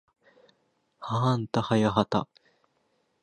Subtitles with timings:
[0.99, 2.27] はあんたはやはた